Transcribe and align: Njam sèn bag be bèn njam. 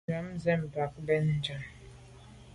Njam 0.07 0.27
sèn 0.43 0.61
bag 0.73 0.89
be 0.93 1.01
bèn 1.07 1.23
njam. 1.37 1.61